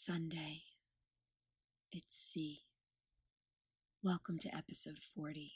Sunday. 0.00 0.62
It's 1.90 2.16
C. 2.16 2.60
Welcome 4.00 4.38
to 4.38 4.56
episode 4.56 5.00
40. 5.16 5.54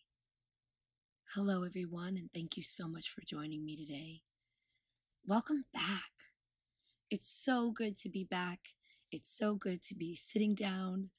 Hello, 1.37 1.62
everyone, 1.62 2.17
and 2.17 2.29
thank 2.35 2.56
you 2.56 2.65
so 2.65 2.88
much 2.88 3.08
for 3.08 3.22
joining 3.24 3.65
me 3.65 3.76
today. 3.76 4.22
Welcome 5.24 5.67
back. 5.72 6.10
It's 7.08 7.33
so 7.33 7.71
good 7.71 7.97
to 7.99 8.08
be 8.08 8.24
back. 8.24 8.58
It's 9.13 9.33
so 9.33 9.54
good 9.54 9.81
to 9.85 9.94
be 9.94 10.17
sitting 10.17 10.56
down, 10.56 11.11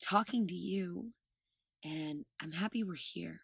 talking 0.00 0.46
to 0.46 0.54
you, 0.54 1.14
and 1.82 2.26
I'm 2.40 2.52
happy 2.52 2.84
we're 2.84 2.94
here. 2.94 3.40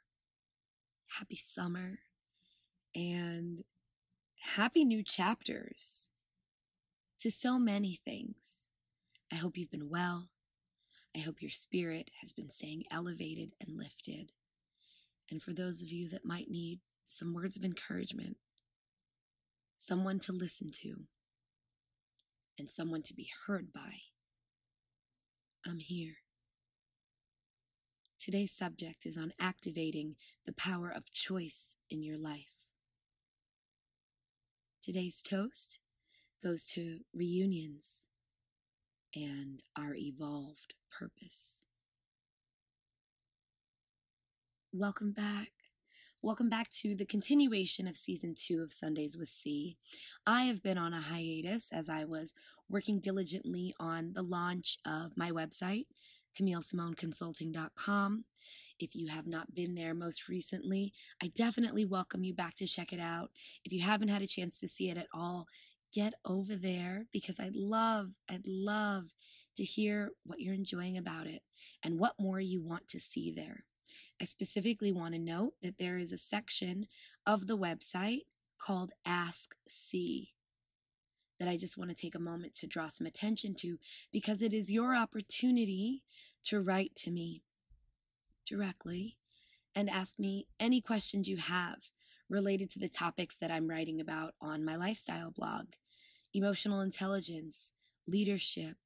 Happy 1.19 1.41
summer 1.43 1.98
and 2.95 3.64
happy 4.54 4.84
new 4.84 5.03
chapters 5.03 6.12
to 7.18 7.32
so 7.32 7.58
many 7.58 7.96
things. 7.96 8.68
I 9.32 9.36
hope 9.36 9.57
you've 9.57 9.71
been 9.71 9.89
well. 9.89 10.29
I 11.17 11.21
hope 11.21 11.40
your 11.40 11.50
spirit 11.50 12.11
has 12.21 12.32
been 12.32 12.50
staying 12.50 12.85
elevated 12.90 13.53
and 13.59 13.79
lifted. 13.79 14.32
And 15.31 15.40
for 15.40 15.54
those 15.54 15.81
of 15.81 15.90
you 15.90 16.07
that 16.11 16.27
might 16.27 16.50
need 16.50 16.81
some 17.07 17.32
words 17.32 17.57
of 17.57 17.64
encouragement, 17.64 18.37
someone 19.75 20.21
to 20.21 20.32
listen 20.32 20.71
to, 20.82 21.04
and 22.59 22.71
someone 22.71 23.03
to 23.04 23.14
be 23.14 23.31
heard 23.46 23.73
by, 23.73 24.00
I'm 25.67 25.79
here. 25.79 26.17
Today's 28.21 28.53
subject 28.53 29.07
is 29.07 29.17
on 29.17 29.32
activating 29.40 30.17
the 30.45 30.53
power 30.53 30.93
of 30.95 31.11
choice 31.11 31.79
in 31.89 32.03
your 32.03 32.19
life. 32.19 32.53
Today's 34.83 35.23
toast 35.23 35.78
goes 36.43 36.67
to 36.67 37.01
reunions 37.15 38.09
and 39.15 39.63
our 39.77 39.95
evolved 39.95 40.75
purpose. 40.91 41.65
Welcome 44.73 45.13
back. 45.13 45.49
Welcome 46.23 46.49
back 46.49 46.71
to 46.71 46.95
the 46.95 47.05
continuation 47.05 47.89
of 47.89 47.97
season 47.97 48.35
two 48.39 48.63
of 48.63 48.73
Sundays 48.73 49.19
with 49.19 49.29
C. 49.29 49.77
I 50.27 50.45
have 50.45 50.63
been 50.63 50.79
on 50.79 50.95
a 50.95 51.01
hiatus 51.01 51.71
as 51.73 51.89
I 51.89 52.05
was 52.05 52.33
working 52.69 53.01
diligently 53.01 53.75
on 53.81 54.13
the 54.15 54.23
launch 54.23 54.79
of 54.87 55.17
my 55.17 55.31
website, 55.31 55.87
CamilleSimoneConsulting.com. 56.41 58.25
If 58.79 58.95
you 58.95 59.09
have 59.09 59.27
not 59.27 59.55
been 59.55 59.75
there 59.75 59.95
most 59.95 60.29
recently, 60.29 60.93
I 61.23 61.33
definitely 61.35 61.85
welcome 61.85 62.25
you 62.25 62.35
back 62.35 62.55
to 62.57 62.67
check 62.67 62.93
it 62.93 63.01
out. 63.01 63.31
If 63.65 63.73
you 63.73 63.81
haven't 63.83 64.09
had 64.09 64.23
a 64.23 64.27
chance 64.27 64.59
to 64.61 64.69
see 64.69 64.91
it 64.91 64.97
at 64.97 65.09
all, 65.13 65.47
get 65.93 66.15
over 66.25 66.57
there 66.57 67.07
because 67.12 67.39
I'd 67.39 67.57
love, 67.57 68.11
I'd 68.29 68.47
love 68.47 69.15
to 69.57 69.65
hear 69.65 70.11
what 70.25 70.41
you're 70.41 70.55
enjoying 70.55 70.97
about 70.97 71.27
it 71.27 71.43
and 71.83 71.99
what 71.99 72.15
more 72.19 72.41
you 72.41 72.62
want 72.62 72.89
to 72.89 73.01
see 73.01 73.31
there. 73.31 73.65
I 74.21 74.25
specifically 74.25 74.93
want 74.93 75.15
to 75.15 75.21
note 75.21 75.55
that 75.62 75.79
there 75.79 75.99
is 75.99 76.12
a 76.12 76.19
section 76.19 76.87
of 77.27 77.47
the 77.47 77.59
website 77.59 78.23
called 78.59 78.93
Ask 79.05 79.55
C 79.69 80.33
that 81.39 81.49
I 81.49 81.57
just 81.57 81.77
want 81.77 81.91
to 81.91 81.97
take 81.97 82.15
a 82.15 82.21
moment 82.21 82.55
to 82.56 82.67
draw 82.67 82.87
some 82.87 83.06
attention 83.06 83.55
to 83.56 83.79
because 84.12 84.43
it 84.43 84.53
is 84.53 84.71
your 84.71 84.95
opportunity 84.95 86.05
to 86.45 86.61
write 86.61 86.95
to 86.97 87.11
me 87.11 87.43
directly 88.47 89.19
and 89.75 89.91
ask 89.91 90.19
me 90.19 90.47
any 90.61 90.81
questions 90.81 91.29
you 91.29 91.39
have 91.39 91.79
related 92.29 92.71
to 92.71 92.79
the 92.79 92.89
topics 92.89 93.34
that 93.37 93.51
I'm 93.51 93.69
writing 93.69 94.01
about 94.01 94.34
on 94.41 94.65
my 94.65 94.77
lifestyle 94.77 95.31
blog 95.31 95.67
emotional 96.34 96.80
intelligence, 96.80 97.72
leadership, 98.06 98.77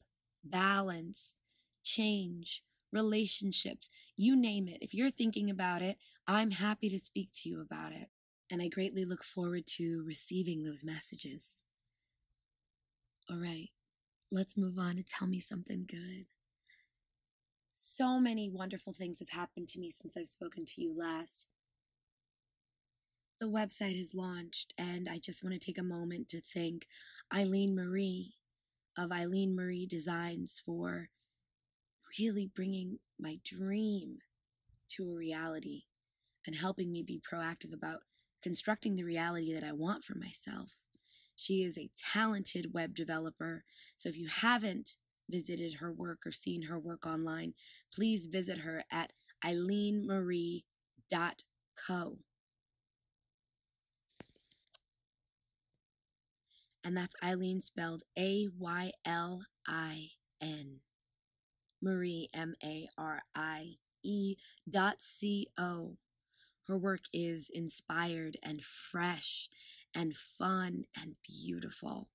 balance, 0.45 1.41
change, 1.83 2.63
relationships, 2.93 3.91
you 4.17 4.37
name 4.37 4.69
it. 4.69 4.79
If 4.81 4.95
you're 4.95 5.11
thinking 5.11 5.51
about 5.51 5.83
it, 5.83 5.97
I'm 6.27 6.53
happy 6.53 6.89
to 6.91 6.99
speak 6.99 7.31
to 7.35 7.49
you 7.49 7.61
about 7.61 7.93
it. 7.93 8.09
And 8.51 8.63
I 8.63 8.69
greatly 8.69 9.05
look 9.05 9.25
forward 9.25 9.67
to 9.79 10.05
receiving 10.07 10.63
those 10.63 10.85
messages. 10.85 11.65
All 13.29 13.39
right, 13.39 13.71
let's 14.31 14.57
move 14.57 14.79
on 14.79 14.91
and 14.91 15.07
tell 15.07 15.27
me 15.27 15.41
something 15.41 15.85
good. 15.89 16.27
So 17.73 18.19
many 18.19 18.49
wonderful 18.49 18.93
things 18.93 19.19
have 19.19 19.31
happened 19.31 19.69
to 19.71 19.81
me 19.81 19.91
since 19.91 20.17
I've 20.17 20.29
spoken 20.29 20.65
to 20.65 20.81
you 20.81 20.97
last 20.97 21.49
the 23.41 23.47
website 23.47 23.97
has 23.99 24.15
launched, 24.15 24.73
and 24.79 25.09
I 25.09 25.19
just 25.19 25.43
want 25.45 25.55
to 25.55 25.59
take 25.65 25.79
a 25.79 25.83
moment 25.83 26.29
to 26.31 26.41
thank 26.41 26.87
Aylin 27.33 27.75
Marie 27.75 28.35
of 28.97 29.11
Aylin 29.11 29.55
Marie 29.55 29.87
Designs 29.87 30.63
for 30.65 31.11
really 32.19 32.51
bringing 32.55 32.99
my 33.19 33.39
dream 33.45 34.19
to 34.89 35.11
a 35.11 35.15
reality 35.15 35.83
and 36.47 36.57
helping 36.57 36.91
me 36.91 37.03
be 37.03 37.21
proactive 37.21 37.75
about 37.75 38.01
constructing 38.43 38.95
the 38.95 39.05
reality 39.05 39.53
that 39.53 39.65
I 39.65 39.73
want 39.73 40.05
for 40.05 40.17
myself. 40.17 40.73
She 41.35 41.63
is 41.63 41.77
a 41.77 41.91
talented 41.97 42.73
web 42.73 42.95
developer, 42.95 43.65
so 43.95 44.09
if 44.09 44.17
you 44.17 44.29
haven't 44.29 44.93
visited 45.29 45.75
her 45.75 45.93
work 45.93 46.21
or 46.25 46.33
seen 46.33 46.63
her 46.63 46.79
work 46.79 47.05
online, 47.05 47.53
please 47.93 48.27
visit 48.27 48.59
her 48.59 48.85
at 48.91 49.13
aylinmarie.co. 49.45 50.63
and 56.87 56.97
that's 56.97 57.17
Aylin 57.21 57.61
spelled 57.61 58.05
A 58.17 58.49
Y 58.57 58.93
L 59.05 59.43
I 59.67 60.11
N. 60.41 60.79
Marie, 61.83 62.29
M 62.33 62.55
A 62.63 62.89
R 62.97 63.23
I 63.35 63.75
E 64.05 64.37
dot 64.71 65.03
C 65.03 65.49
O. 65.59 65.97
Her 66.69 66.79
work 66.79 67.01
is 67.13 67.51
inspired 67.53 68.37
and 68.41 68.63
fresh 68.63 69.49
and 69.97 70.15
fun 70.15 70.85
and 70.97 71.17
beautiful. 71.27 72.09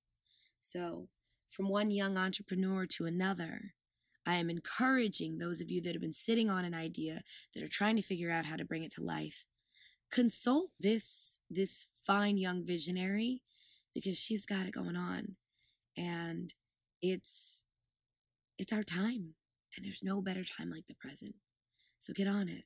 So, 0.58 1.08
from 1.50 1.68
one 1.68 1.90
young 1.90 2.16
entrepreneur 2.16 2.86
to 2.86 3.04
another, 3.04 3.74
I 4.24 4.36
am 4.36 4.48
encouraging 4.48 5.36
those 5.36 5.60
of 5.60 5.70
you 5.70 5.82
that 5.82 5.92
have 5.92 6.00
been 6.00 6.14
sitting 6.14 6.48
on 6.48 6.64
an 6.64 6.74
idea 6.74 7.24
that 7.54 7.62
are 7.62 7.68
trying 7.68 7.96
to 7.96 8.02
figure 8.02 8.30
out 8.30 8.46
how 8.46 8.56
to 8.56 8.64
bring 8.64 8.84
it 8.84 8.92
to 8.94 9.04
life. 9.04 9.44
Consult 10.10 10.70
this 10.80 11.40
this 11.50 11.88
fine 12.06 12.38
young 12.38 12.64
visionary 12.64 13.42
because 13.94 14.18
she's 14.18 14.46
got 14.46 14.66
it 14.66 14.74
going 14.74 14.96
on. 14.96 15.36
And 15.96 16.52
it's 17.00 17.64
it's 18.58 18.72
our 18.72 18.82
time 18.82 19.34
and 19.76 19.84
there's 19.84 20.02
no 20.02 20.20
better 20.20 20.44
time 20.44 20.70
like 20.70 20.86
the 20.86 20.94
present. 20.94 21.34
So 21.98 22.12
get 22.12 22.28
on 22.28 22.48
it. 22.48 22.64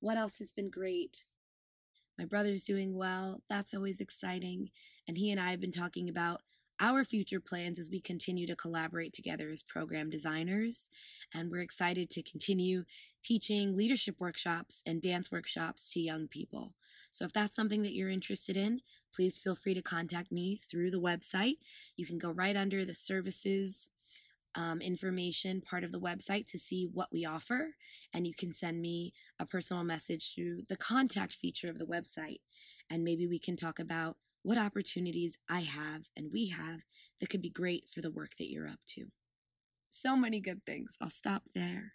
What 0.00 0.16
else 0.16 0.38
has 0.38 0.52
been 0.52 0.70
great? 0.70 1.24
My 2.18 2.24
brother's 2.24 2.64
doing 2.64 2.94
well. 2.94 3.42
That's 3.48 3.74
always 3.74 4.00
exciting. 4.00 4.70
And 5.08 5.16
he 5.16 5.30
and 5.30 5.40
i 5.40 5.50
have 5.50 5.60
been 5.60 5.72
talking 5.72 6.08
about 6.08 6.42
our 6.82 7.04
future 7.04 7.40
plans 7.40 7.78
as 7.78 7.90
we 7.90 8.00
continue 8.00 8.46
to 8.46 8.56
collaborate 8.56 9.14
together 9.14 9.48
as 9.48 9.62
program 9.62 10.10
designers. 10.10 10.90
And 11.32 11.50
we're 11.50 11.60
excited 11.60 12.10
to 12.10 12.22
continue 12.22 12.84
teaching 13.22 13.76
leadership 13.76 14.16
workshops 14.18 14.82
and 14.84 15.00
dance 15.00 15.30
workshops 15.30 15.88
to 15.90 16.00
young 16.00 16.26
people. 16.26 16.74
So 17.12 17.24
if 17.24 17.32
that's 17.32 17.54
something 17.54 17.82
that 17.82 17.94
you're 17.94 18.10
interested 18.10 18.56
in, 18.56 18.80
please 19.14 19.38
feel 19.38 19.54
free 19.54 19.74
to 19.74 19.82
contact 19.82 20.32
me 20.32 20.56
through 20.56 20.90
the 20.90 21.00
website. 21.00 21.58
You 21.96 22.04
can 22.04 22.18
go 22.18 22.30
right 22.30 22.56
under 22.56 22.84
the 22.84 22.94
services 22.94 23.90
um, 24.54 24.80
information 24.80 25.62
part 25.62 25.84
of 25.84 25.92
the 25.92 26.00
website 26.00 26.50
to 26.50 26.58
see 26.58 26.88
what 26.92 27.08
we 27.12 27.24
offer. 27.24 27.76
And 28.12 28.26
you 28.26 28.34
can 28.34 28.52
send 28.52 28.82
me 28.82 29.14
a 29.38 29.46
personal 29.46 29.84
message 29.84 30.34
through 30.34 30.62
the 30.68 30.76
contact 30.76 31.32
feature 31.32 31.70
of 31.70 31.78
the 31.78 31.86
website. 31.86 32.40
And 32.90 33.04
maybe 33.04 33.26
we 33.26 33.38
can 33.38 33.56
talk 33.56 33.78
about 33.78 34.16
what 34.42 34.58
opportunities 34.58 35.38
I 35.48 35.60
have 35.60 36.08
and 36.16 36.32
we 36.32 36.48
have 36.48 36.80
that 37.20 37.30
could 37.30 37.42
be 37.42 37.50
great 37.50 37.84
for 37.88 38.00
the 38.00 38.10
work 38.10 38.32
that 38.38 38.50
you're 38.50 38.68
up 38.68 38.80
to. 38.88 39.06
So 39.90 40.16
many 40.16 40.40
good 40.40 40.64
things. 40.66 40.96
I'll 41.00 41.10
stop 41.10 41.44
there. 41.54 41.92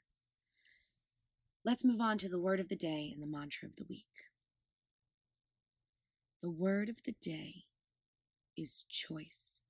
Let's 1.65 1.83
move 1.83 1.99
on 1.99 2.17
to 2.19 2.29
the 2.29 2.39
word 2.39 2.59
of 2.59 2.69
the 2.69 2.75
day 2.75 3.11
and 3.13 3.21
the 3.21 3.27
mantra 3.27 3.67
of 3.67 3.75
the 3.75 3.85
week. 3.89 4.05
The 6.41 6.49
word 6.49 6.87
of 6.87 7.03
the 7.03 7.15
day 7.21 7.65
is 8.55 8.85
choice. 8.87 9.63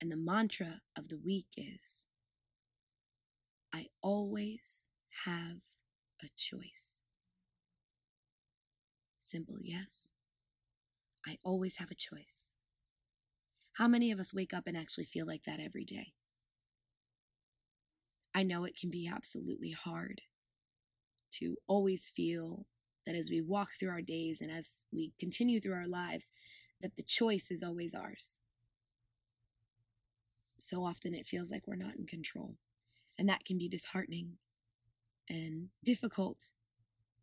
And 0.00 0.12
the 0.12 0.16
mantra 0.16 0.82
of 0.96 1.08
the 1.08 1.18
week 1.18 1.46
is 1.56 2.06
I 3.72 3.86
always 4.02 4.86
have 5.24 5.62
a 6.22 6.28
choice. 6.36 7.02
Simple 9.18 9.56
yes. 9.60 10.10
I 11.26 11.38
always 11.42 11.76
have 11.76 11.90
a 11.90 11.94
choice. 11.94 12.56
How 13.74 13.88
many 13.88 14.12
of 14.12 14.20
us 14.20 14.34
wake 14.34 14.54
up 14.54 14.64
and 14.66 14.76
actually 14.76 15.04
feel 15.04 15.26
like 15.26 15.44
that 15.44 15.60
every 15.60 15.84
day? 15.84 16.12
I 18.34 18.42
know 18.42 18.64
it 18.64 18.78
can 18.78 18.90
be 18.90 19.08
absolutely 19.08 19.70
hard 19.70 20.22
to 21.32 21.56
always 21.66 22.10
feel 22.10 22.66
that 23.06 23.14
as 23.14 23.30
we 23.30 23.40
walk 23.40 23.70
through 23.78 23.90
our 23.90 24.02
days 24.02 24.40
and 24.40 24.50
as 24.50 24.84
we 24.92 25.12
continue 25.18 25.60
through 25.60 25.74
our 25.74 25.86
lives, 25.86 26.32
that 26.80 26.96
the 26.96 27.02
choice 27.02 27.50
is 27.50 27.62
always 27.62 27.94
ours. 27.94 28.38
so 30.64 30.84
often 30.84 31.14
it 31.14 31.26
feels 31.26 31.50
like 31.50 31.66
we're 31.66 31.76
not 31.76 31.96
in 31.96 32.06
control. 32.06 32.56
And 33.18 33.28
that 33.28 33.44
can 33.44 33.58
be 33.58 33.68
disheartening 33.68 34.38
and 35.28 35.68
difficult, 35.84 36.50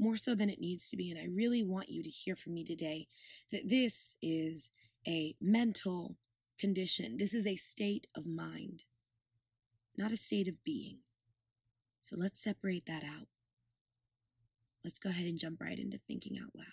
more 0.01 0.17
so 0.17 0.33
than 0.33 0.49
it 0.49 0.59
needs 0.59 0.89
to 0.89 0.97
be. 0.97 1.11
And 1.11 1.19
I 1.19 1.27
really 1.31 1.63
want 1.63 1.89
you 1.89 2.01
to 2.01 2.09
hear 2.09 2.35
from 2.35 2.55
me 2.55 2.65
today 2.65 3.07
that 3.51 3.69
this 3.69 4.17
is 4.21 4.71
a 5.07 5.35
mental 5.39 6.17
condition, 6.59 7.17
this 7.17 7.35
is 7.35 7.45
a 7.45 7.55
state 7.55 8.07
of 8.15 8.25
mind, 8.25 8.83
not 9.95 10.11
a 10.11 10.17
state 10.17 10.47
of 10.47 10.63
being. 10.63 10.97
So 11.99 12.15
let's 12.17 12.43
separate 12.43 12.87
that 12.87 13.03
out. 13.03 13.27
Let's 14.83 14.97
go 14.97 15.11
ahead 15.11 15.27
and 15.27 15.37
jump 15.37 15.61
right 15.61 15.77
into 15.77 15.99
thinking 16.07 16.37
out 16.43 16.55
loud. 16.55 16.65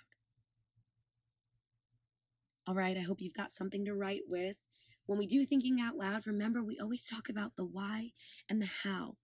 All 2.66 2.74
right, 2.74 2.96
I 2.96 3.00
hope 3.00 3.20
you've 3.20 3.34
got 3.34 3.52
something 3.52 3.84
to 3.84 3.94
write 3.94 4.22
with. 4.26 4.56
When 5.04 5.18
we 5.18 5.26
do 5.26 5.44
thinking 5.44 5.80
out 5.80 5.96
loud, 5.96 6.26
remember 6.26 6.62
we 6.62 6.78
always 6.78 7.06
talk 7.06 7.28
about 7.28 7.56
the 7.56 7.64
why 7.64 8.12
and 8.48 8.60
the 8.60 8.68
how. 8.84 9.16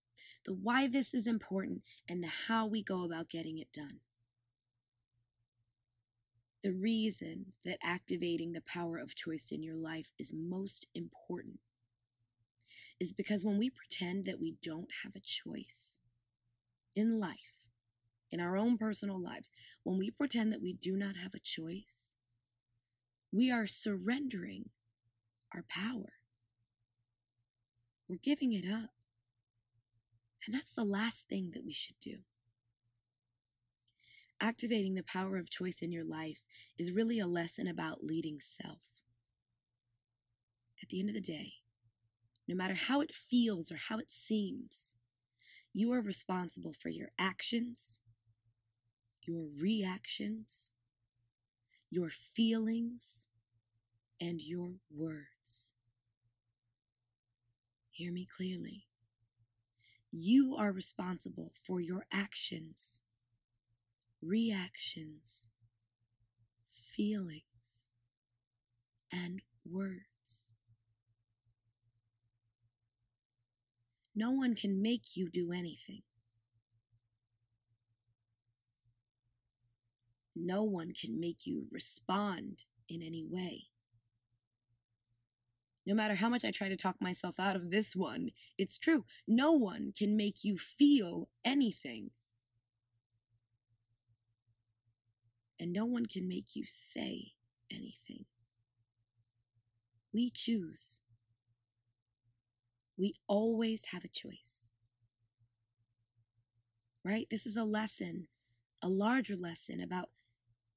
The 0.44 0.55
why 0.55 0.87
this 0.87 1.15
is 1.15 1.26
important 1.26 1.82
and 2.09 2.23
the 2.23 2.31
how 2.49 2.67
we 2.67 2.82
go 2.82 3.05
about 3.05 3.31
getting 3.31 3.59
it 3.59 3.73
done. 3.73 4.00
The 6.62 6.73
reason 6.73 7.53
that 7.65 7.79
activating 7.82 8.53
the 8.53 8.62
power 8.62 8.99
of 8.99 9.15
choice 9.15 9.50
in 9.53 9.62
your 9.62 9.76
life 9.76 10.12
is 10.19 10.32
most 10.35 10.87
important 10.94 11.61
is 12.99 13.12
because 13.12 13.44
when 13.44 13.59
we 13.59 13.71
pretend 13.71 14.25
that 14.25 14.41
we 14.41 14.56
don't 14.62 14.88
have 15.03 15.15
a 15.15 15.21
choice 15.21 16.00
in 16.97 17.20
life, 17.20 17.62
in 18.31 18.41
our 18.41 18.56
own 18.56 18.79
personal 18.79 19.20
lives, 19.20 19.53
when 19.82 19.99
we 19.99 20.11
pretend 20.11 20.53
that 20.53 20.62
we 20.62 20.73
do 20.73 20.97
not 20.97 21.17
have 21.17 21.35
a 21.35 21.41
choice, 21.41 22.15
we 23.31 23.50
are 23.50 23.67
surrendering 23.67 24.70
our 25.55 25.65
power. 25.69 26.15
We're 28.09 28.19
giving 28.23 28.53
it 28.53 28.65
up. 28.70 28.91
And 30.46 30.55
that's 30.55 30.75
the 30.75 30.85
last 30.85 31.29
thing 31.29 31.50
that 31.55 31.64
we 31.64 31.73
should 31.73 31.99
do. 32.00 32.19
Activating 34.41 34.94
the 34.94 35.02
power 35.02 35.37
of 35.37 35.49
choice 35.49 35.81
in 35.81 35.91
your 35.91 36.05
life 36.05 36.44
is 36.76 36.93
really 36.93 37.19
a 37.19 37.26
lesson 37.26 37.67
about 37.67 38.05
leading 38.05 38.41
self. 38.41 38.82
At 40.82 40.88
the 40.91 41.00
end 41.00 41.08
of 41.08 41.14
the 41.14 41.20
day, 41.20 41.55
no 42.46 42.55
matter 42.55 42.75
how 42.75 43.00
it 43.00 43.14
feels 43.14 43.73
or 43.73 43.76
how 43.76 43.99
it 43.99 44.11
seems, 44.11 44.96
you 45.73 45.93
are 45.93 46.02
responsible 46.02 46.73
for 46.73 46.91
your 46.91 47.08
actions, 47.19 48.00
your 49.23 49.46
reactions, 49.58 50.75
your 51.91 52.11
feelings, 52.11 53.29
and 54.20 54.43
your 54.43 54.73
words. 54.94 55.75
Hear 57.91 58.12
me 58.12 58.26
clearly. 58.37 58.87
You 60.17 60.55
are 60.55 60.71
responsible 60.71 61.51
for 61.67 61.81
your 61.81 62.07
actions, 62.13 63.03
reactions, 64.23 65.49
feelings, 66.69 67.89
and 69.11 69.43
words. 69.69 70.53
No 74.15 74.31
one 74.31 74.55
can 74.55 74.81
make 74.81 75.17
you 75.17 75.29
do 75.29 75.51
anything. 75.51 76.03
No 80.37 80.63
one 80.63 80.93
can 80.95 81.19
make 81.19 81.45
you 81.45 81.67
respond 81.73 82.67
in 82.89 83.03
any 83.03 83.25
way. 83.29 83.65
No 85.87 85.95
matter 85.95 86.15
how 86.15 86.29
much 86.29 86.45
I 86.45 86.51
try 86.51 86.69
to 86.69 86.77
talk 86.77 86.97
myself 87.01 87.39
out 87.39 87.57
of 87.57 87.71
this 87.71 87.95
one, 87.95 88.31
it's 88.57 88.79
true. 88.79 89.05
No 89.29 89.53
one 89.53 89.93
can 89.97 90.17
make 90.17 90.43
you 90.43 90.57
feel 90.57 91.29
anything. 91.45 92.11
And 95.61 95.73
no 95.73 95.85
one 95.85 96.07
can 96.07 96.27
make 96.27 96.57
you 96.57 96.65
say 96.67 97.33
anything. 97.71 98.25
We 100.13 100.31
choose. 100.31 101.01
We 102.97 103.15
always 103.27 103.87
have 103.87 104.05
a 104.05 104.09
choice. 104.09 104.69
Right? 107.05 107.27
This 107.31 107.45
is 107.45 107.57
a 107.57 107.65
lesson, 107.65 108.29
a 108.81 108.89
larger 108.89 109.37
lesson 109.37 109.81
about 109.83 110.09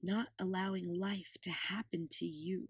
not 0.04 0.28
allowing 0.38 1.00
life 1.00 1.38
to 1.42 1.52
happen 1.52 2.08
to 2.12 2.26
you. 2.26 2.68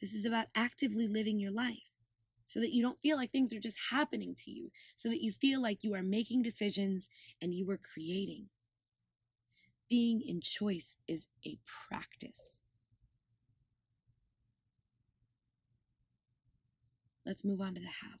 This 0.00 0.14
is 0.14 0.24
about 0.24 0.46
actively 0.54 1.08
living 1.08 1.38
your 1.38 1.50
life 1.50 1.92
so 2.44 2.60
that 2.60 2.72
you 2.72 2.82
don't 2.82 3.00
feel 3.00 3.16
like 3.16 3.30
things 3.30 3.52
are 3.52 3.60
just 3.60 3.78
happening 3.90 4.34
to 4.34 4.50
you, 4.50 4.70
so 4.94 5.10
that 5.10 5.22
you 5.22 5.30
feel 5.30 5.60
like 5.60 5.84
you 5.84 5.94
are 5.94 6.02
making 6.02 6.40
decisions 6.40 7.10
and 7.42 7.52
you 7.52 7.68
are 7.70 7.76
creating. 7.78 8.46
Being 9.90 10.22
in 10.26 10.40
choice 10.40 10.96
is 11.06 11.26
a 11.46 11.58
practice. 11.88 12.62
Let's 17.26 17.44
move 17.44 17.60
on 17.60 17.74
to 17.74 17.80
the 17.80 17.88
how. 17.88 18.16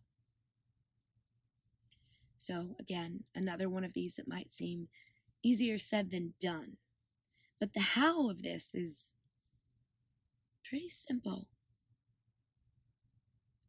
So, 2.36 2.76
again, 2.78 3.24
another 3.34 3.68
one 3.68 3.82
of 3.84 3.94
these 3.94 4.16
that 4.16 4.28
might 4.28 4.52
seem 4.52 4.88
easier 5.42 5.78
said 5.78 6.10
than 6.10 6.34
done. 6.40 6.76
But 7.58 7.72
the 7.72 7.80
how 7.80 8.28
of 8.28 8.42
this 8.42 8.74
is 8.74 9.14
pretty 10.62 10.90
simple. 10.90 11.48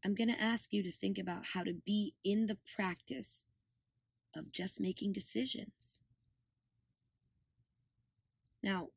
I'm 0.03 0.15
going 0.15 0.33
to 0.33 0.41
ask 0.41 0.71
you 0.71 0.81
to 0.83 0.91
think 0.91 1.17
about 1.17 1.45
how 1.53 1.63
to 1.63 1.73
be 1.73 2.13
in 2.23 2.47
the 2.47 2.57
practice 2.75 3.45
of 4.35 4.51
just 4.51 4.79
making 4.79 5.13
decisions. 5.13 6.01
Now, 8.63 8.89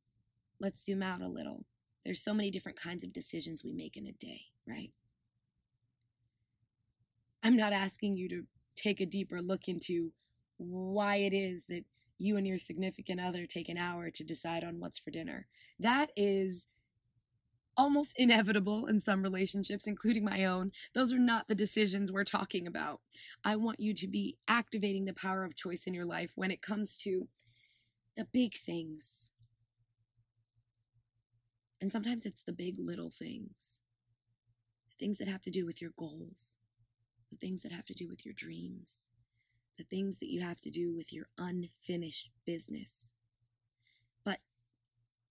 let's 0.61 0.85
zoom 0.85 1.03
out 1.03 1.21
a 1.21 1.29
little. 1.29 1.65
There's 2.05 2.23
so 2.23 2.35
many 2.35 2.51
different 2.51 2.81
kinds 2.81 3.05
of 3.05 3.13
decisions 3.13 3.65
we 3.65 3.73
make 3.73 3.97
in 3.97 4.07
a 4.07 4.13
day, 4.13 4.43
right? 4.67 4.91
I'm 7.43 7.57
not 7.57 7.73
asking 7.73 8.17
you 8.17 8.29
to 8.29 8.43
take 8.77 9.01
a 9.01 9.07
deeper 9.07 9.43
look 9.43 9.69
into 9.69 10.13
why 10.59 11.17
it 11.17 11.33
is 11.33 11.67
that 11.67 11.85
you 12.19 12.37
and 12.37 12.47
your 12.47 12.59
significant 12.59 13.21
other 13.21 13.47
take 13.47 13.69
an 13.69 13.77
hour 13.77 14.11
to 14.11 14.25
decide 14.25 14.63
on 14.63 14.79
what's 14.79 14.99
for 14.99 15.11
dinner. 15.11 15.47
That 15.81 16.11
is 16.17 16.69
almost 17.77 18.15
inevitable 18.17 18.87
in 18.87 19.01
some 19.01 19.23
relationships, 19.23 19.87
including 19.87 20.25
my 20.25 20.45
own. 20.45 20.73
Those 20.95 21.13
are 21.13 21.19
not 21.19 21.49
the 21.49 21.55
decisions 21.55 22.13
we're 22.13 22.25
talking 22.25 22.67
about. 22.67 23.01
I 23.45 23.57
want 23.57 23.81
you 23.81 23.95
to 23.95 24.09
be 24.09 24.37
activating 24.49 25.05
the 25.05 25.15
power 25.15 25.45
of 25.45 25.57
choice 25.57 25.87
in 25.87 25.95
your 25.95 26.05
life 26.05 26.33
when 26.37 26.51
it 26.51 26.63
comes 26.63 26.97
to 26.99 27.29
the 28.17 28.27
big 28.33 28.55
things. 28.55 29.31
And 31.81 31.91
sometimes 31.91 32.27
it's 32.27 32.43
the 32.43 32.53
big 32.53 32.77
little 32.79 33.11
things, 33.11 33.83
the 34.89 34.95
things 35.05 35.19
that 35.19 35.29
have 35.29 35.43
to 35.43 35.51
do 35.51 35.67
with 35.67 35.83
your 35.83 35.93
goals, 35.97 36.59
the 37.31 37.37
things 37.37 37.63
that 37.63 37.73
have 37.73 37.87
to 37.87 37.95
do 37.95 38.09
with 38.09 38.25
your 38.25 38.35
dreams, 38.35 39.11
the 39.79 39.85
things 39.85 40.19
that 40.21 40.31
you 40.31 40.43
have 40.43 40.61
to 40.61 40.71
do 40.71 40.95
with 40.95 41.13
your 41.13 41.27
unfinished 41.39 42.31
business. 42.47 43.15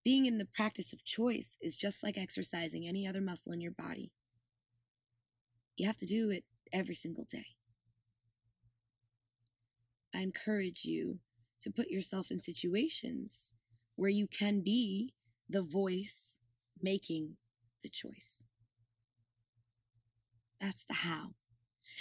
Being 0.04 0.26
in 0.26 0.38
the 0.38 0.46
practice 0.46 0.94
of 0.94 1.04
choice 1.04 1.58
is 1.62 1.76
just 1.76 2.04
like 2.04 2.18
exercising 2.18 2.88
any 2.88 3.06
other 3.06 3.22
muscle 3.22 3.54
in 3.54 3.62
your 3.62 3.72
body. 3.72 4.12
You 5.78 5.86
have 5.86 5.98
to 5.98 6.06
do 6.06 6.30
it 6.30 6.44
every 6.74 6.96
single 6.96 7.26
day. 7.30 7.46
I 10.14 10.20
encourage 10.20 10.86
you 10.86 11.20
to 11.62 11.72
put 11.72 11.90
yourself 11.90 12.32
in 12.32 12.40
situations 12.40 13.54
where 13.96 14.10
you 14.10 14.28
can 14.28 14.62
be 14.62 15.14
the 15.48 15.62
voice 15.62 16.40
making 16.82 17.38
the 17.84 17.90
choice. 17.90 18.46
That's 20.60 20.84
the 20.84 20.94
how. 20.94 21.32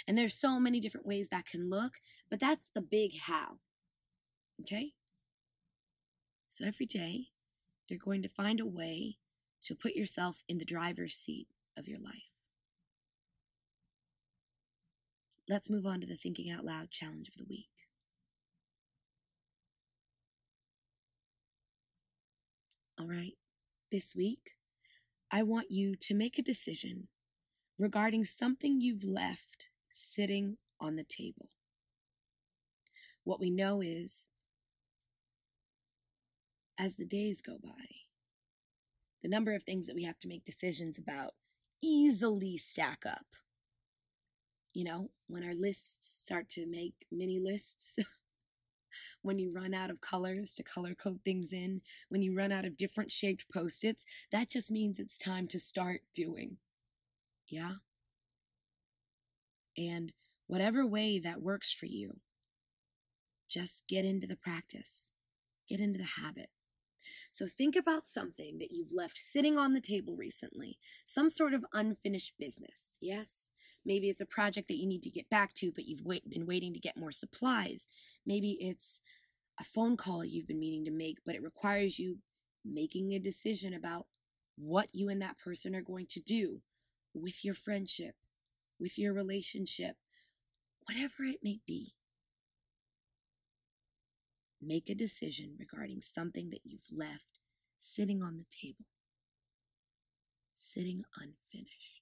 And 0.07 0.17
there's 0.17 0.35
so 0.35 0.59
many 0.59 0.79
different 0.79 1.05
ways 1.05 1.29
that 1.29 1.45
can 1.45 1.69
look, 1.69 1.93
but 2.29 2.39
that's 2.39 2.69
the 2.73 2.81
big 2.81 3.19
how. 3.21 3.57
Okay? 4.61 4.93
So 6.47 6.65
every 6.65 6.85
day, 6.85 7.27
you're 7.91 7.99
going 7.99 8.23
to 8.23 8.29
find 8.29 8.59
a 8.59 8.65
way 8.65 9.17
to 9.65 9.75
put 9.75 9.95
yourself 9.95 10.41
in 10.47 10.57
the 10.57 10.65
driver's 10.65 11.13
seat 11.13 11.47
of 11.77 11.87
your 11.87 11.99
life. 11.99 12.31
Let's 15.49 15.69
move 15.69 15.85
on 15.85 15.99
to 16.01 16.07
the 16.07 16.15
Thinking 16.15 16.49
Out 16.49 16.63
Loud 16.63 16.89
Challenge 16.89 17.27
of 17.27 17.35
the 17.35 17.45
Week. 17.49 17.67
All 22.97 23.07
right, 23.07 23.33
this 23.91 24.15
week, 24.15 24.51
I 25.31 25.43
want 25.43 25.71
you 25.71 25.95
to 25.95 26.13
make 26.13 26.37
a 26.37 26.43
decision 26.43 27.07
regarding 27.77 28.23
something 28.25 28.79
you've 28.79 29.03
left 29.03 29.69
sitting 29.89 30.57
on 30.79 30.95
the 30.95 31.03
table. 31.03 31.49
What 33.23 33.39
we 33.39 33.49
know 33.49 33.81
is 33.81 34.29
as 36.81 36.95
the 36.95 37.05
days 37.05 37.43
go 37.43 37.57
by. 37.63 37.85
The 39.21 39.29
number 39.29 39.53
of 39.53 39.63
things 39.63 39.85
that 39.85 39.95
we 39.95 40.03
have 40.03 40.19
to 40.21 40.27
make 40.27 40.45
decisions 40.45 40.97
about 40.97 41.33
easily 41.83 42.57
stack 42.57 43.03
up. 43.05 43.27
You 44.73 44.85
know, 44.85 45.11
when 45.27 45.43
our 45.43 45.53
lists 45.53 46.09
start 46.09 46.49
to 46.51 46.65
make 46.65 46.93
mini 47.11 47.39
lists, 47.39 47.99
when 49.21 49.37
you 49.37 49.53
run 49.53 49.75
out 49.75 49.91
of 49.91 50.01
colors 50.01 50.55
to 50.55 50.63
color 50.63 50.95
code 50.95 51.21
things 51.23 51.53
in, 51.53 51.81
when 52.09 52.23
you 52.23 52.35
run 52.35 52.51
out 52.51 52.65
of 52.65 52.77
different 52.77 53.11
shaped 53.11 53.45
post 53.53 53.83
its, 53.83 54.05
that 54.31 54.49
just 54.49 54.71
means 54.71 54.97
it's 54.97 55.19
time 55.19 55.47
to 55.49 55.59
start 55.59 56.01
doing. 56.15 56.57
Yeah? 57.47 57.73
And 59.77 60.13
whatever 60.47 60.85
way 60.87 61.19
that 61.19 61.43
works 61.43 61.71
for 61.71 61.85
you, 61.85 62.21
just 63.47 63.85
get 63.87 64.03
into 64.03 64.25
the 64.25 64.35
practice, 64.35 65.11
get 65.69 65.79
into 65.79 65.99
the 65.99 66.21
habit. 66.21 66.49
So 67.29 67.45
think 67.47 67.75
about 67.75 68.03
something 68.03 68.59
that 68.59 68.71
you've 68.71 68.93
left 68.93 69.17
sitting 69.17 69.57
on 69.57 69.73
the 69.73 69.81
table 69.81 70.15
recently, 70.15 70.77
some 71.05 71.29
sort 71.29 71.53
of 71.53 71.65
unfinished 71.73 72.33
business. 72.39 72.97
Yes? 73.01 73.51
Maybe 73.85 74.09
it's 74.09 74.21
a 74.21 74.25
project 74.25 74.67
that 74.67 74.77
you 74.77 74.87
need 74.87 75.03
to 75.03 75.09
get 75.09 75.29
back 75.29 75.53
to, 75.55 75.71
but 75.71 75.85
you've 75.85 76.01
wait, 76.01 76.29
been 76.29 76.45
waiting 76.45 76.73
to 76.73 76.79
get 76.79 76.97
more 76.97 77.11
supplies. 77.11 77.87
Maybe 78.25 78.57
it's 78.59 79.01
a 79.59 79.63
phone 79.63 79.97
call 79.97 80.23
you've 80.23 80.47
been 80.47 80.59
meaning 80.59 80.85
to 80.85 80.91
make, 80.91 81.17
but 81.25 81.35
it 81.35 81.43
requires 81.43 81.99
you 81.99 82.17
making 82.63 83.13
a 83.13 83.19
decision 83.19 83.73
about 83.73 84.05
what 84.55 84.89
you 84.91 85.09
and 85.09 85.21
that 85.21 85.39
person 85.39 85.75
are 85.75 85.81
going 85.81 86.05
to 86.07 86.19
do 86.19 86.61
with 87.13 87.43
your 87.43 87.55
friendship, 87.55 88.15
with 88.79 88.97
your 88.97 89.13
relationship, 89.13 89.95
whatever 90.85 91.23
it 91.23 91.39
may 91.43 91.59
be. 91.65 91.93
Make 94.61 94.89
a 94.89 94.95
decision 94.95 95.55
regarding 95.57 96.01
something 96.01 96.49
that 96.51 96.61
you've 96.63 96.91
left 96.91 97.39
sitting 97.77 98.21
on 98.21 98.37
the 98.37 98.45
table, 98.55 98.85
sitting 100.53 101.03
unfinished. 101.15 102.01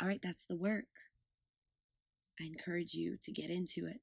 All 0.00 0.08
right, 0.08 0.20
that's 0.20 0.46
the 0.46 0.56
work. 0.56 0.86
I 2.40 2.44
encourage 2.44 2.94
you 2.94 3.16
to 3.22 3.30
get 3.30 3.50
into 3.50 3.86
it, 3.86 4.00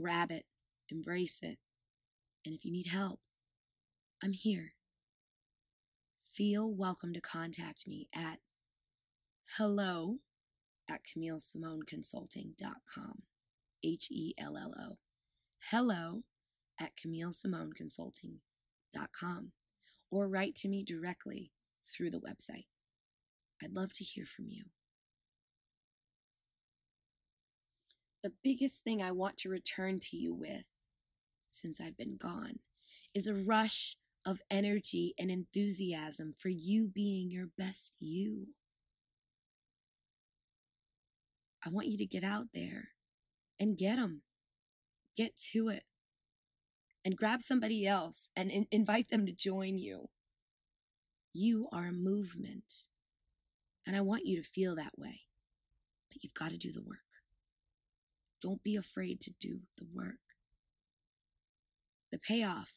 grab 0.00 0.30
it, 0.30 0.44
embrace 0.88 1.40
it. 1.42 1.58
And 2.46 2.54
if 2.54 2.64
you 2.64 2.70
need 2.70 2.86
help, 2.86 3.18
I'm 4.22 4.32
here. 4.32 4.74
Feel 6.32 6.72
welcome 6.72 7.12
to 7.14 7.20
contact 7.20 7.88
me 7.88 8.08
at 8.14 8.38
hello 9.56 10.18
at 10.88 11.00
CamilleSimoneConsulting.com. 11.16 13.22
H 13.84 14.08
E 14.10 14.34
L 14.38 14.56
L 14.56 14.72
O. 14.78 14.96
Hello 15.70 16.22
at 16.80 16.92
CamilleSimoneConsulting.com. 16.96 19.52
Or 20.10 20.28
write 20.28 20.56
to 20.56 20.68
me 20.68 20.84
directly 20.84 21.52
through 21.86 22.10
the 22.10 22.20
website. 22.20 22.66
I'd 23.62 23.74
love 23.74 23.92
to 23.94 24.04
hear 24.04 24.24
from 24.24 24.46
you. 24.48 24.64
The 28.22 28.32
biggest 28.42 28.82
thing 28.84 29.02
I 29.02 29.12
want 29.12 29.36
to 29.38 29.50
return 29.50 30.00
to 30.00 30.16
you 30.16 30.32
with 30.32 30.66
since 31.50 31.80
I've 31.80 31.96
been 31.96 32.16
gone 32.16 32.60
is 33.14 33.26
a 33.26 33.34
rush 33.34 33.96
of 34.24 34.40
energy 34.50 35.14
and 35.18 35.30
enthusiasm 35.30 36.32
for 36.36 36.48
you 36.48 36.88
being 36.88 37.30
your 37.30 37.48
best 37.58 37.96
you. 38.00 38.48
I 41.64 41.68
want 41.68 41.88
you 41.88 41.98
to 41.98 42.06
get 42.06 42.24
out 42.24 42.46
there 42.54 42.93
and 43.58 43.76
get 43.76 43.96
them. 43.96 44.22
Get 45.16 45.36
to 45.52 45.68
it. 45.68 45.84
And 47.04 47.16
grab 47.16 47.42
somebody 47.42 47.86
else 47.86 48.30
and 48.34 48.50
in- 48.50 48.66
invite 48.70 49.10
them 49.10 49.26
to 49.26 49.32
join 49.32 49.78
you. 49.78 50.08
You 51.32 51.68
are 51.72 51.86
a 51.88 51.92
movement. 51.92 52.88
And 53.86 53.94
I 53.94 54.00
want 54.00 54.26
you 54.26 54.40
to 54.42 54.48
feel 54.48 54.74
that 54.76 54.98
way. 54.98 55.22
But 56.10 56.22
you've 56.22 56.34
got 56.34 56.50
to 56.50 56.56
do 56.56 56.72
the 56.72 56.82
work. 56.82 56.98
Don't 58.40 58.62
be 58.62 58.76
afraid 58.76 59.20
to 59.22 59.32
do 59.40 59.60
the 59.78 59.86
work. 59.92 60.16
The 62.10 62.18
payoff 62.18 62.74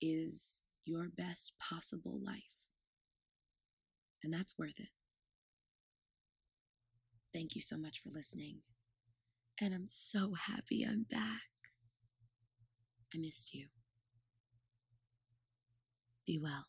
is 0.00 0.60
your 0.84 1.08
best 1.08 1.52
possible 1.58 2.18
life. 2.22 2.42
And 4.22 4.32
that's 4.32 4.58
worth 4.58 4.80
it. 4.80 4.88
Thank 7.36 7.54
you 7.54 7.60
so 7.60 7.76
much 7.76 8.00
for 8.02 8.08
listening. 8.08 8.60
And 9.60 9.74
I'm 9.74 9.88
so 9.88 10.32
happy 10.46 10.86
I'm 10.88 11.02
back. 11.02 11.42
I 13.14 13.18
missed 13.18 13.52
you. 13.52 13.66
Be 16.26 16.38
well 16.42 16.64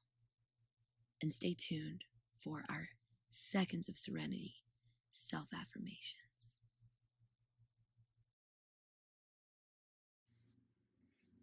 and 1.21 1.33
stay 1.33 1.55
tuned 1.57 2.03
for 2.43 2.65
our 2.69 2.89
Seconds 3.29 3.87
of 3.87 3.95
Serenity 3.95 4.55
self 5.09 5.47
affirmations. 5.53 6.57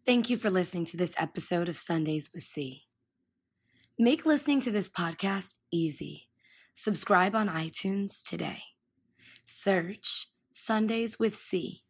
Thank 0.05 0.29
you 0.29 0.37
for 0.37 0.51
listening 0.51 0.85
to 0.85 0.97
this 0.97 1.15
episode 1.17 1.67
of 1.67 1.77
Sundays 1.77 2.29
with 2.31 2.43
C. 2.43 2.83
Make 3.97 4.23
listening 4.23 4.61
to 4.61 4.71
this 4.71 4.87
podcast 4.87 5.55
easy. 5.71 6.27
Subscribe 6.75 7.33
on 7.33 7.49
iTunes 7.49 8.23
today. 8.23 8.74
Search 9.47 10.27
Sundays 10.51 11.19
with 11.19 11.35
C. 11.35 11.83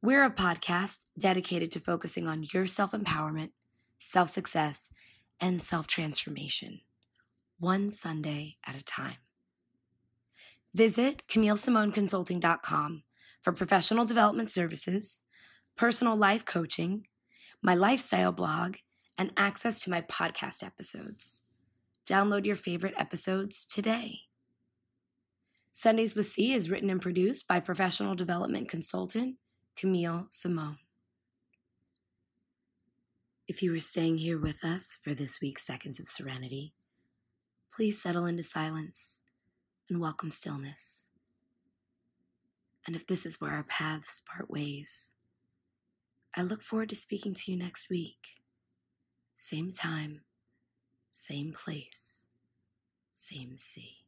We're 0.00 0.22
a 0.22 0.30
podcast 0.30 1.06
dedicated 1.18 1.72
to 1.72 1.80
focusing 1.80 2.28
on 2.28 2.46
your 2.52 2.68
self 2.68 2.92
empowerment, 2.92 3.50
self 3.98 4.28
success, 4.28 4.92
and 5.40 5.60
self 5.60 5.88
transformation 5.88 6.80
one 7.58 7.90
Sunday 7.90 8.58
at 8.64 8.76
a 8.76 8.84
time. 8.84 9.16
Visit 10.72 11.24
CamilleSimoneConsulting.com 11.28 13.02
for 13.40 13.52
professional 13.52 14.04
development 14.04 14.48
services, 14.48 15.22
personal 15.76 16.16
life 16.16 16.44
coaching, 16.44 17.08
my 17.60 17.74
lifestyle 17.74 18.30
blog, 18.30 18.76
and 19.18 19.32
access 19.36 19.80
to 19.80 19.90
my 19.90 20.00
podcast 20.00 20.64
episodes. 20.64 21.42
Download 22.08 22.46
your 22.46 22.56
favorite 22.56 22.94
episodes 22.96 23.64
today. 23.64 24.20
Sundays 25.74 26.14
with 26.14 26.26
C 26.26 26.52
is 26.52 26.68
written 26.68 26.90
and 26.90 27.00
produced 27.00 27.48
by 27.48 27.58
professional 27.58 28.14
development 28.14 28.68
consultant 28.68 29.36
Camille 29.74 30.26
Simone. 30.28 30.76
If 33.48 33.62
you 33.62 33.70
were 33.70 33.78
staying 33.78 34.18
here 34.18 34.38
with 34.38 34.66
us 34.66 34.98
for 35.00 35.14
this 35.14 35.40
week's 35.40 35.66
Seconds 35.66 35.98
of 35.98 36.08
Serenity, 36.08 36.74
please 37.74 38.02
settle 38.02 38.26
into 38.26 38.42
silence 38.42 39.22
and 39.88 39.98
welcome 39.98 40.30
stillness. 40.30 41.12
And 42.86 42.94
if 42.94 43.06
this 43.06 43.24
is 43.24 43.40
where 43.40 43.52
our 43.52 43.62
paths 43.62 44.20
part 44.20 44.50
ways, 44.50 45.12
I 46.36 46.42
look 46.42 46.60
forward 46.60 46.90
to 46.90 46.96
speaking 46.96 47.32
to 47.32 47.50
you 47.50 47.56
next 47.56 47.88
week. 47.88 48.42
Same 49.34 49.72
time, 49.72 50.20
same 51.10 51.54
place, 51.54 52.26
same 53.10 53.56
sea. 53.56 54.01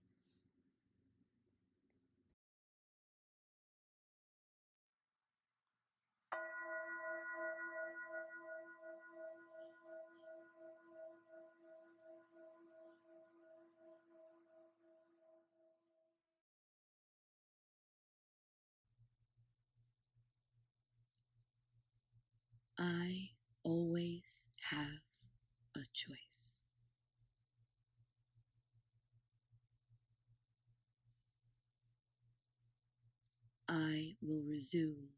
I 22.87 23.31
always 23.62 24.49
have 24.71 25.00
a 25.75 25.87
choice. 25.95 26.61
I 33.67 34.17
will 34.21 34.43
resume 34.43 35.09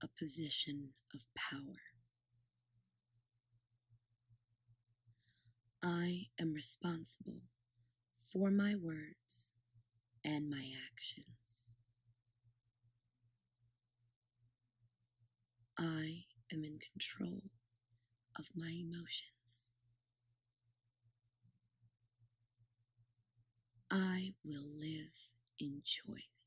a 0.00 0.06
position 0.06 0.90
of 1.12 1.22
power. 1.34 1.80
I 5.82 6.28
am 6.38 6.54
responsible 6.54 7.40
for 8.32 8.52
my 8.52 8.76
words 8.76 9.52
and 10.24 10.48
my 10.48 10.70
actions. 10.92 11.74
I 15.76 16.24
am 16.52 16.64
in 16.64 16.78
control 16.92 17.42
of 18.38 18.46
my 18.56 18.70
emotions. 18.70 19.70
I 23.90 24.34
will 24.44 24.66
live 24.78 25.14
in 25.58 25.82
choice. 25.84 26.39